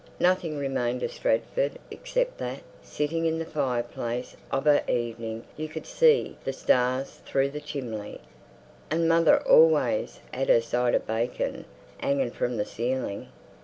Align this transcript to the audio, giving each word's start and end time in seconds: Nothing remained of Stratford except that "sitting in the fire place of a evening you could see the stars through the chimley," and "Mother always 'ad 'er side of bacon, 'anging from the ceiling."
Nothing 0.19 0.57
remained 0.57 1.03
of 1.03 1.11
Stratford 1.11 1.73
except 1.91 2.39
that 2.39 2.61
"sitting 2.81 3.27
in 3.27 3.37
the 3.37 3.45
fire 3.45 3.83
place 3.83 4.35
of 4.49 4.65
a 4.65 4.81
evening 4.91 5.43
you 5.55 5.69
could 5.69 5.85
see 5.85 6.37
the 6.43 6.53
stars 6.53 7.21
through 7.23 7.51
the 7.51 7.61
chimley," 7.61 8.19
and 8.89 9.07
"Mother 9.07 9.37
always 9.47 10.19
'ad 10.33 10.49
'er 10.49 10.59
side 10.61 10.95
of 10.95 11.05
bacon, 11.05 11.65
'anging 11.99 12.31
from 12.31 12.57
the 12.57 12.65
ceiling." 12.65 13.27